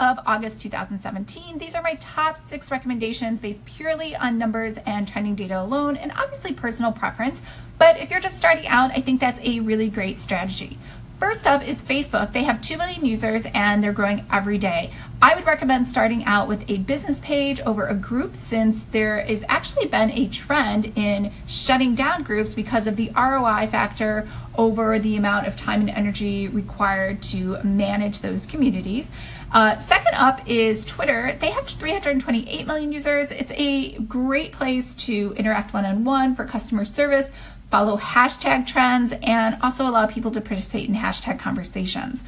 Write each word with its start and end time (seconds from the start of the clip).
of 0.00 0.18
August 0.26 0.62
2017. 0.62 1.58
These 1.58 1.74
are 1.74 1.82
my 1.82 1.94
top 2.00 2.38
six 2.38 2.70
recommendations 2.70 3.38
based 3.38 3.64
purely 3.66 4.16
on 4.16 4.38
numbers 4.38 4.78
and 4.86 5.06
trending 5.06 5.34
data 5.34 5.60
alone, 5.60 5.96
and 5.98 6.10
obviously 6.16 6.54
personal 6.54 6.90
preference. 6.90 7.42
But 7.78 8.00
if 8.00 8.10
you're 8.10 8.20
just 8.20 8.36
starting 8.36 8.66
out, 8.66 8.90
I 8.92 9.02
think 9.02 9.20
that's 9.20 9.40
a 9.42 9.60
really 9.60 9.90
great 9.90 10.18
strategy. 10.18 10.78
First 11.20 11.46
up 11.46 11.62
is 11.62 11.84
Facebook. 11.84 12.32
They 12.32 12.44
have 12.44 12.62
2 12.62 12.78
million 12.78 13.04
users 13.04 13.44
and 13.52 13.84
they're 13.84 13.92
growing 13.92 14.24
every 14.32 14.56
day. 14.56 14.90
I 15.20 15.34
would 15.34 15.44
recommend 15.44 15.86
starting 15.86 16.24
out 16.24 16.48
with 16.48 16.68
a 16.70 16.78
business 16.78 17.20
page 17.20 17.60
over 17.60 17.86
a 17.86 17.94
group 17.94 18.36
since 18.36 18.84
there 18.84 19.20
has 19.20 19.44
actually 19.50 19.88
been 19.88 20.10
a 20.12 20.28
trend 20.28 20.94
in 20.96 21.30
shutting 21.46 21.94
down 21.94 22.22
groups 22.22 22.54
because 22.54 22.86
of 22.86 22.96
the 22.96 23.12
ROI 23.14 23.66
factor 23.66 24.26
over 24.60 24.98
the 24.98 25.16
amount 25.16 25.46
of 25.46 25.56
time 25.56 25.80
and 25.80 25.88
energy 25.88 26.46
required 26.48 27.22
to 27.22 27.56
manage 27.64 28.20
those 28.20 28.44
communities. 28.44 29.10
Uh, 29.52 29.78
second 29.78 30.12
up 30.14 30.46
is 30.46 30.84
Twitter. 30.84 31.34
They 31.40 31.48
have 31.48 31.66
328 31.66 32.66
million 32.66 32.92
users. 32.92 33.30
It's 33.30 33.52
a 33.52 33.96
great 34.00 34.52
place 34.52 34.92
to 35.06 35.32
interact 35.38 35.72
one 35.72 35.86
on 35.86 36.04
one 36.04 36.36
for 36.36 36.44
customer 36.44 36.84
service, 36.84 37.30
follow 37.70 37.96
hashtag 37.96 38.66
trends, 38.66 39.14
and 39.22 39.56
also 39.62 39.86
allow 39.88 40.06
people 40.06 40.30
to 40.32 40.42
participate 40.42 40.90
in 40.90 40.94
hashtag 40.94 41.38
conversations. 41.38 42.22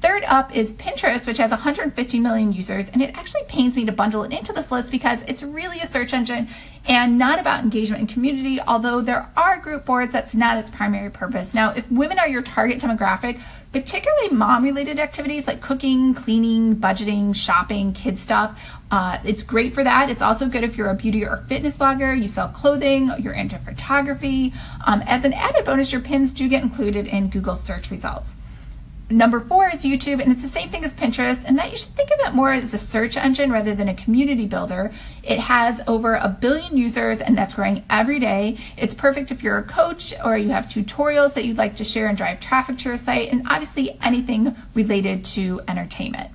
Third 0.00 0.22
up 0.24 0.54
is 0.54 0.74
Pinterest, 0.74 1.26
which 1.26 1.38
has 1.38 1.50
150 1.50 2.20
million 2.20 2.52
users, 2.52 2.88
and 2.90 3.02
it 3.02 3.18
actually 3.18 3.42
pains 3.48 3.74
me 3.74 3.84
to 3.84 3.90
bundle 3.90 4.22
it 4.22 4.32
into 4.32 4.52
this 4.52 4.70
list 4.70 4.92
because 4.92 5.22
it's 5.22 5.42
really 5.42 5.80
a 5.80 5.86
search 5.86 6.12
engine 6.12 6.46
and 6.86 7.18
not 7.18 7.40
about 7.40 7.64
engagement 7.64 8.00
and 8.00 8.08
community, 8.08 8.60
although 8.60 9.00
there 9.00 9.28
are 9.36 9.58
group 9.58 9.84
boards, 9.84 10.12
that's 10.12 10.36
not 10.36 10.56
its 10.56 10.70
primary 10.70 11.10
purpose. 11.10 11.52
Now, 11.52 11.72
if 11.74 11.90
women 11.90 12.20
are 12.20 12.28
your 12.28 12.42
target 12.42 12.78
demographic, 12.78 13.40
particularly 13.72 14.28
mom 14.30 14.62
related 14.62 15.00
activities 15.00 15.48
like 15.48 15.60
cooking, 15.60 16.14
cleaning, 16.14 16.76
budgeting, 16.76 17.34
shopping, 17.34 17.92
kid 17.92 18.20
stuff, 18.20 18.58
uh, 18.92 19.18
it's 19.24 19.42
great 19.42 19.74
for 19.74 19.82
that. 19.82 20.10
It's 20.10 20.22
also 20.22 20.48
good 20.48 20.62
if 20.62 20.78
you're 20.78 20.90
a 20.90 20.94
beauty 20.94 21.24
or 21.24 21.38
fitness 21.48 21.76
blogger, 21.76 22.16
you 22.16 22.28
sell 22.28 22.48
clothing, 22.48 23.10
you're 23.18 23.34
into 23.34 23.58
photography. 23.58 24.54
Um, 24.86 25.02
as 25.06 25.24
an 25.24 25.32
added 25.32 25.64
bonus, 25.64 25.90
your 25.90 26.00
pins 26.00 26.32
do 26.32 26.48
get 26.48 26.62
included 26.62 27.08
in 27.08 27.30
Google 27.30 27.56
search 27.56 27.90
results. 27.90 28.36
Number 29.10 29.40
four 29.40 29.66
is 29.68 29.86
YouTube, 29.86 30.20
and 30.20 30.30
it's 30.30 30.42
the 30.42 30.50
same 30.50 30.68
thing 30.68 30.84
as 30.84 30.94
Pinterest, 30.94 31.42
and 31.46 31.58
that 31.58 31.70
you 31.70 31.78
should 31.78 31.94
think 31.94 32.10
of 32.10 32.28
it 32.28 32.34
more 32.34 32.52
as 32.52 32.74
a 32.74 32.78
search 32.78 33.16
engine 33.16 33.50
rather 33.50 33.74
than 33.74 33.88
a 33.88 33.94
community 33.94 34.46
builder. 34.46 34.92
It 35.22 35.38
has 35.38 35.80
over 35.86 36.16
a 36.16 36.28
billion 36.28 36.76
users, 36.76 37.22
and 37.22 37.36
that's 37.36 37.54
growing 37.54 37.84
every 37.88 38.20
day. 38.20 38.58
It's 38.76 38.92
perfect 38.92 39.30
if 39.30 39.42
you're 39.42 39.56
a 39.56 39.62
coach 39.62 40.12
or 40.22 40.36
you 40.36 40.50
have 40.50 40.66
tutorials 40.66 41.32
that 41.34 41.46
you'd 41.46 41.56
like 41.56 41.76
to 41.76 41.84
share 41.84 42.08
and 42.08 42.18
drive 42.18 42.38
traffic 42.38 42.76
to 42.78 42.90
your 42.90 42.98
site, 42.98 43.32
and 43.32 43.46
obviously 43.48 43.98
anything 44.02 44.54
related 44.74 45.24
to 45.26 45.62
entertainment. 45.66 46.30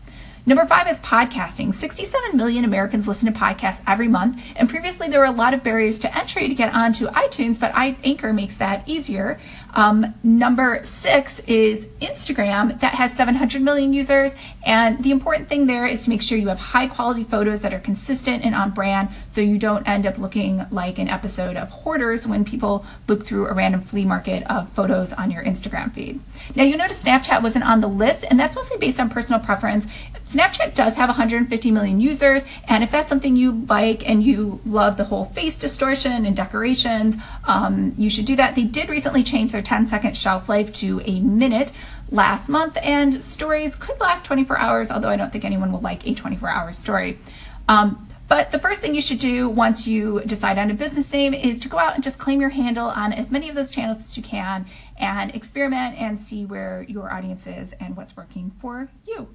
Number 0.45 0.66
five 0.66 0.89
is 0.89 0.99
podcasting. 0.99 1.73
67 1.73 2.36
million 2.36 2.66
Americans 2.66 3.08
listen 3.08 3.31
to 3.31 3.39
podcasts 3.39 3.81
every 3.88 4.09
month, 4.09 4.44
and 4.58 4.69
previously 4.69 5.08
there 5.08 5.22
were 5.22 5.25
a 5.25 5.31
lot 5.31 5.53
of 5.53 5.63
barriers 5.63 6.00
to 6.00 6.17
entry 6.17 6.50
to 6.50 6.53
get 6.53 6.73
onto 6.73 7.08
iTunes, 7.08 7.58
but 7.58 7.72
Anchor 7.73 8.33
makes 8.33 8.58
that 8.58 8.85
easier. 8.85 9.39
Um, 9.73 10.13
number 10.22 10.81
six 10.83 11.39
is 11.47 11.85
Instagram, 12.02 12.77
that 12.81 12.94
has 12.94 13.13
700 13.13 13.61
million 13.61 13.94
users, 13.94 14.35
and 14.66 15.02
the 15.02 15.11
important 15.11 15.47
thing 15.47 15.66
there 15.66 15.88
is 15.88 16.03
to 16.03 16.09
make 16.09 16.22
sure 16.22 16.38
you 16.38 16.50
have 16.50 16.59
high 16.59 16.88
quality 16.88 17.23
photos 17.23 17.61
that 17.61 17.73
are 17.73 17.80
consistent 17.80 18.45
and 18.45 18.53
on 18.53 18.72
brand 18.72 19.09
so 19.30 19.39
you 19.39 19.57
don't 19.57 19.88
end 19.88 20.05
up 20.05 20.17
looking 20.17 20.66
like 20.72 21.00
an 21.00 21.07
episode 21.07 21.55
of 21.55 21.69
Hoarders 21.69 22.28
when 22.28 22.44
people 22.44 22.85
look 23.07 23.25
through 23.25 23.47
a 23.47 23.53
random 23.53 23.80
flea 23.80 24.03
market 24.03 24.44
of 24.52 24.69
photos 24.73 25.13
on 25.13 25.31
your 25.31 25.44
Instagram 25.44 25.94
feed. 25.94 26.19
Now, 26.53 26.63
you 26.63 26.75
notice 26.75 27.02
Snapchat 27.02 27.41
wasn't 27.41 27.66
on 27.66 27.80
the 27.80 27.88
list, 27.88 28.25
and 28.30 28.38
that's 28.38 28.55
mostly 28.55 28.78
based 28.78 29.00
on 29.00 29.09
personal 29.09 29.39
preference. 29.39 29.88
Snapchat 30.33 30.73
does 30.73 30.95
have 30.95 31.09
150 31.09 31.69
million 31.69 32.01
users, 32.01 32.43
and 32.67 32.83
if 32.83 32.89
that's 32.89 33.07
something 33.07 33.35
you 33.35 33.51
like 33.67 34.09
and 34.09 34.23
you 34.23 34.59
love 34.65 34.97
the 34.97 35.03
whole 35.03 35.25
face 35.25 35.59
distortion 35.59 36.25
and 36.25 36.35
decorations, 36.35 37.15
um, 37.43 37.94
you 37.99 38.09
should 38.09 38.25
do 38.25 38.35
that. 38.38 38.55
They 38.55 38.63
did 38.63 38.89
recently 38.89 39.22
change 39.22 39.51
their 39.51 39.61
10 39.61 39.85
second 39.85 40.17
shelf 40.17 40.49
life 40.49 40.73
to 40.75 41.01
a 41.05 41.19
minute 41.19 41.72
last 42.09 42.49
month, 42.49 42.77
and 42.81 43.22
stories 43.22 43.75
could 43.75 43.99
last 43.99 44.25
24 44.25 44.57
hours, 44.57 44.89
although 44.89 45.09
I 45.09 45.17
don't 45.17 45.31
think 45.31 45.45
anyone 45.45 45.72
will 45.72 45.81
like 45.81 46.07
a 46.07 46.16
24 46.16 46.49
hour 46.49 46.73
story. 46.73 47.19
Um, 47.67 48.09
but 48.27 48.51
the 48.51 48.57
first 48.57 48.81
thing 48.81 48.95
you 48.95 49.01
should 49.01 49.19
do 49.19 49.47
once 49.47 49.85
you 49.85 50.22
decide 50.25 50.57
on 50.57 50.72
a 50.72 50.73
business 50.73 51.13
name 51.13 51.35
is 51.35 51.59
to 51.59 51.69
go 51.69 51.77
out 51.77 51.93
and 51.93 52.03
just 52.03 52.17
claim 52.17 52.41
your 52.41 52.49
handle 52.49 52.88
on 52.88 53.13
as 53.13 53.29
many 53.29 53.49
of 53.49 53.55
those 53.55 53.72
channels 53.72 53.97
as 53.97 54.17
you 54.17 54.23
can 54.23 54.66
and 54.97 55.35
experiment 55.35 56.01
and 56.01 56.19
see 56.19 56.43
where 56.43 56.83
your 56.88 57.13
audience 57.13 57.45
is 57.45 57.73
and 57.73 57.95
what's 57.95 58.17
working 58.17 58.51
for 58.59 58.89
you. 59.05 59.29